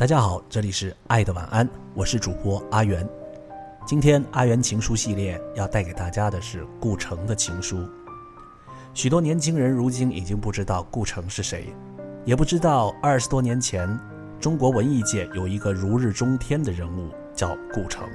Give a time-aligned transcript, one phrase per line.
[0.00, 3.06] 大家好，这里是爱的晚安，我是主播阿元。
[3.84, 7.86] 今天阿元情书系列要带给大家的是顾城的情书。
[8.94, 11.74] 许多年轻人如今已经不知道顾城是谁，
[12.24, 13.94] 也不知道二十多年前
[14.40, 18.08] 中国文艺界有一个如日中天的人物叫顾城，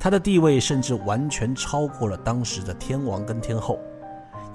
[0.00, 3.78] 他的地位甚至完全超过了当时的天王跟天后。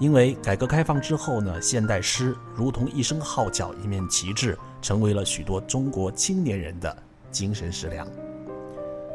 [0.04, 6.94] 因为改革开放之后呢，现代诗如同一声号角、一面旗帜，成为了许多中国青年人的
[7.32, 8.06] 精神食粮。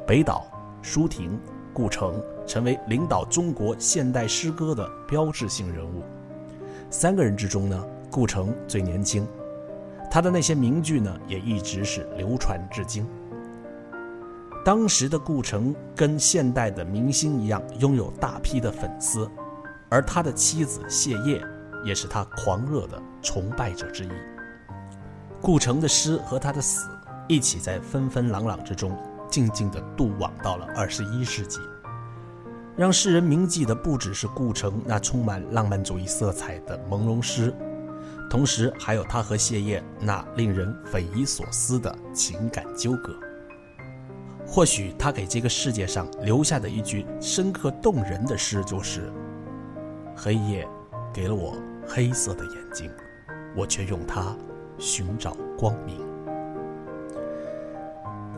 [0.06, 0.46] 北岛、
[0.80, 1.38] 舒婷、
[1.74, 6.02] 顾城成为领导中国现代诗歌的标志性人物。
[6.88, 9.28] 三个人之中呢，顾城最年轻，
[10.10, 13.06] 他的那些名句呢，也一直是流传至今。
[14.64, 19.30] 当时的顾城跟现代的明星一样，拥有大批的粉丝。
[19.88, 21.42] 而他的妻子谢烨，
[21.84, 24.10] 也是他狂热的崇拜者之一。
[25.40, 26.88] 顾城的诗和他的死，
[27.28, 28.96] 一起在纷纷朗朗之中，
[29.30, 31.60] 静静地渡往到了二十一世纪，
[32.76, 37.54] 让世人铭记的不只是顾城那充满浪漫主义色彩的朦胧诗，
[38.28, 43.14] 同时还有他和谢烨那令人匪夷所思的情感纠葛。
[44.46, 49.12] 或许他给这个世界上留下的一句深刻动人的诗，就是。
[50.20, 50.66] 黑夜
[51.14, 52.90] 给了我黑色的眼睛，
[53.54, 54.36] 我却用它
[54.76, 55.96] 寻找光明。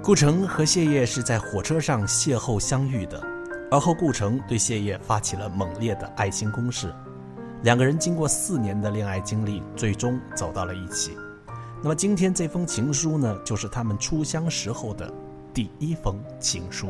[0.02, 3.18] 顾城和谢烨是在火车上邂逅相遇的，
[3.70, 6.94] 而后顾城对谢烨发起了猛烈的爱情攻势，
[7.62, 11.16] 两个人经过四年的恋爱经历，最终走到了一起。
[11.82, 15.10] 那么今天这封情书呢，就是他们初相识后的
[15.54, 16.88] 第一封情书。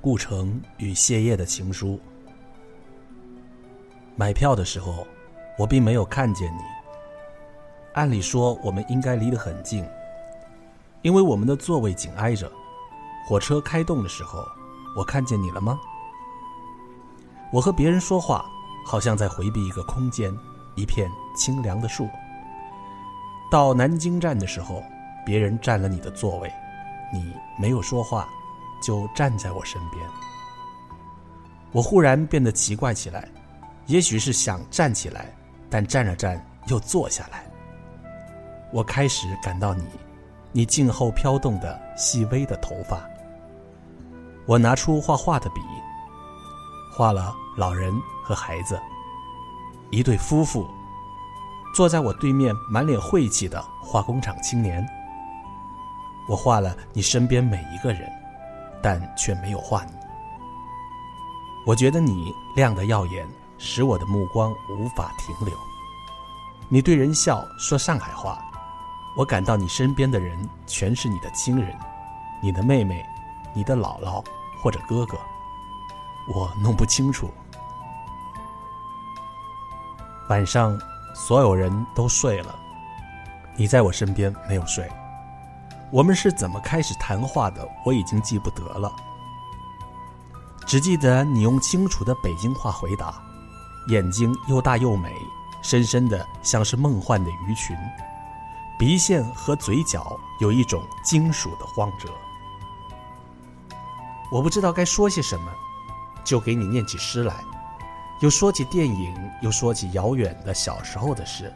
[0.00, 2.00] 顾城与谢烨的情书。
[4.16, 5.06] 买票的时候，
[5.58, 6.60] 我并没有看见你。
[7.92, 9.84] 按理说，我们应该离得很近，
[11.02, 12.50] 因为我们的座位紧挨着。
[13.26, 14.42] 火车开动的时候，
[14.96, 15.78] 我看见你了吗？
[17.52, 18.44] 我和别人说话，
[18.86, 20.34] 好像在回避一个空间，
[20.76, 22.08] 一片清凉的树。
[23.50, 24.82] 到南京站的时候，
[25.26, 26.50] 别人占了你的座位，
[27.12, 28.26] 你没有说话。
[28.80, 30.04] 就站在我身边，
[31.72, 33.28] 我忽然变得奇怪起来，
[33.86, 35.32] 也许是想站起来，
[35.68, 37.44] 但站了站又坐下来。
[38.72, 39.84] 我开始感到你，
[40.52, 43.00] 你静后飘动的细微的头发。
[44.46, 45.60] 我拿出画画的笔，
[46.92, 47.92] 画了老人
[48.24, 48.80] 和孩子，
[49.90, 50.66] 一对夫妇，
[51.74, 54.84] 坐在我对面满脸晦气的化工厂青年。
[56.28, 58.19] 我画了你身边每一个人。
[58.82, 59.92] 但却没有画你。
[61.66, 65.54] 我觉得你亮得耀眼，使我的目光无法停留。
[66.68, 68.38] 你对人笑，说上海话，
[69.16, 71.76] 我感到你身边的人全是你的亲人，
[72.42, 73.04] 你的妹妹，
[73.52, 74.24] 你的姥姥
[74.62, 75.18] 或者哥哥，
[76.32, 77.30] 我弄不清楚。
[80.28, 80.78] 晚上，
[81.14, 82.54] 所有人都睡了，
[83.56, 84.88] 你在我身边没有睡。
[85.90, 87.68] 我们是怎么开始谈话的？
[87.84, 88.94] 我已经记不得了，
[90.64, 93.20] 只记得你用清楚的北京话回答，
[93.88, 95.12] 眼睛又大又美，
[95.62, 97.76] 深深的像是梦幻的鱼群，
[98.78, 102.08] 鼻线和嘴角有一种金属的晃折。
[104.30, 105.50] 我不知道该说些什么，
[106.22, 107.34] 就给你念起诗来，
[108.20, 111.52] 又说起电影，又说起遥远的小时候的事。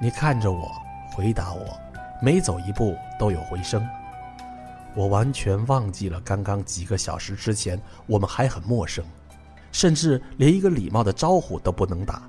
[0.00, 0.70] 你看着我，
[1.12, 1.89] 回答我。
[2.22, 3.86] 每走一步都有回声，
[4.94, 9.02] 我完全忘记了刚刚几个小时之前我们还很陌生，
[9.72, 12.28] 甚至连一个礼貌的招呼都不能打，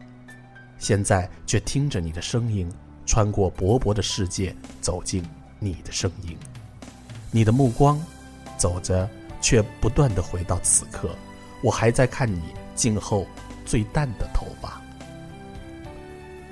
[0.77, 2.71] 现在却听着你的声音，
[3.05, 5.21] 穿过薄薄的世界走进
[5.59, 6.37] 你的声音，
[7.29, 8.01] 你的目光
[8.57, 9.09] 走着，
[9.41, 11.09] 却不断的回到此刻，
[11.61, 12.41] 我还在看你
[12.75, 13.27] 静候
[13.65, 14.81] 最淡的头发。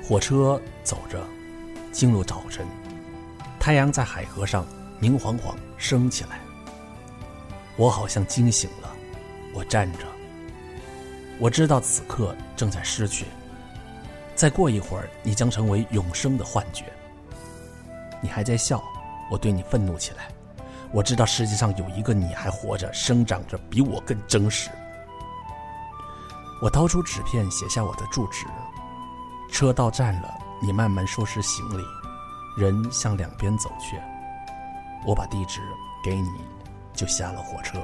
[0.04, 1.24] 火车走着，
[1.94, 2.66] 进入早晨。
[3.60, 4.66] 太阳在海河上
[5.00, 6.40] 明晃晃升起来，
[7.76, 8.90] 我好像惊醒了。
[9.54, 10.06] 我站着，
[11.40, 13.26] 我知道此刻正在失去。
[14.36, 16.86] 再过一会儿，你将成为永生的幻觉。
[18.22, 18.82] 你还在笑，
[19.30, 20.30] 我对你愤怒起来。
[20.92, 24.70] 我知道世界上有一个你还活着，生长着，比我更真实。
[26.62, 28.46] 我掏出纸片，写下我的住址。
[29.52, 31.84] 车到站了，你慢慢收拾行李，
[32.60, 33.96] 人向两边走去。
[35.06, 35.62] 我把地址
[36.04, 36.30] 给你，
[36.94, 37.80] 就下了火车。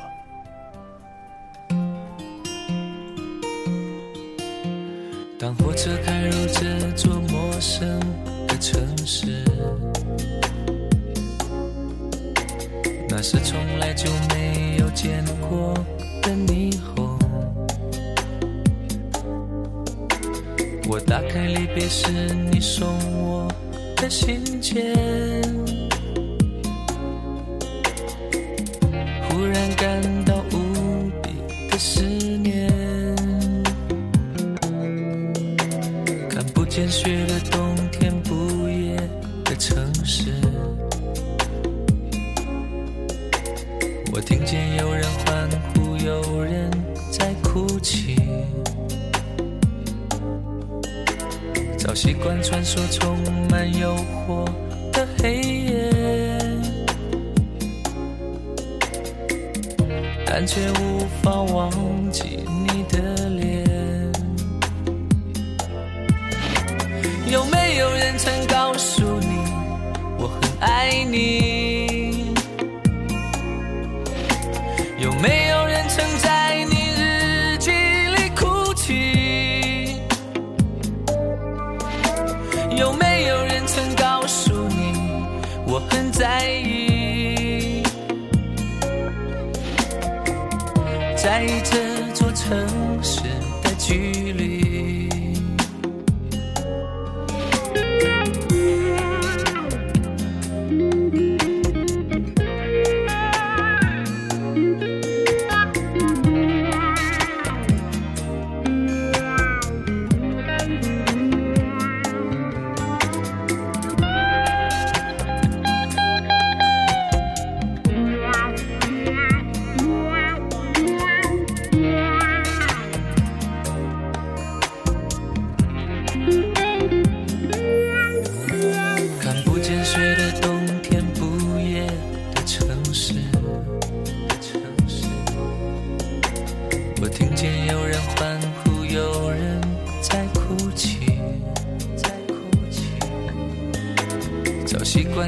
[5.39, 7.88] 当火车开入这座陌生
[8.48, 9.45] 的城市，
[13.07, 15.74] 那是从来就没有见过
[16.22, 17.18] 的霓虹。
[20.89, 22.12] 我打开离别时
[22.51, 22.88] 你送
[23.22, 23.44] 我
[23.95, 24.94] 的信件，
[29.30, 31.30] 忽然感到无比
[31.69, 32.69] 的思念。
[36.30, 38.95] 看不见雪的冬天，不夜
[39.45, 40.31] 的城市。
[44.13, 46.69] 我听见有人欢呼，有人
[47.12, 48.14] 在哭泣。
[51.95, 53.18] 习惯穿梭充
[53.50, 54.44] 满诱惑
[54.92, 55.89] 的黑夜，
[60.25, 61.71] 但却无法忘
[62.12, 63.63] 记你的脸。
[67.31, 69.38] 有没有人曾告诉你，
[70.18, 72.33] 我很爱你？
[75.00, 76.06] 有没有人曾
[85.75, 87.83] 我很在意？
[91.18, 92.57] 在意这座城
[93.04, 93.24] 市
[93.62, 94.25] 的距离。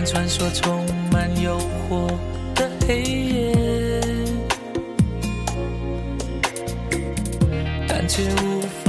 [0.09, 1.59] 穿梭充满诱
[1.89, 2.07] 惑
[2.55, 3.53] 的黑夜，
[7.89, 8.86] 但却无法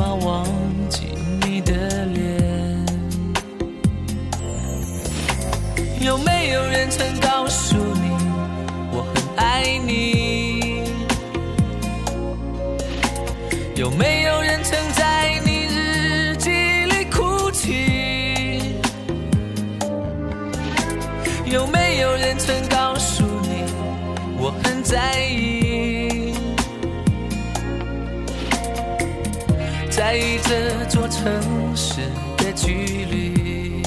[30.49, 30.55] 这
[30.87, 32.01] 座城市
[32.39, 32.73] 的距
[33.05, 33.83] 离。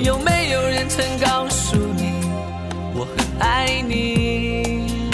[0.00, 2.14] 有没有人曾告诉你，
[2.96, 5.12] 我很爱你？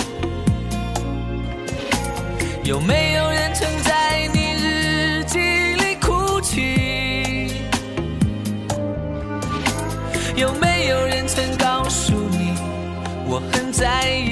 [2.64, 7.52] 有没有人曾在你日记里哭泣？
[10.34, 12.54] 有没有人曾告诉你，
[13.28, 14.29] 我很在意？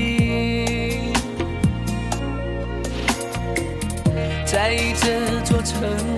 [5.80, 6.17] 在意这座城市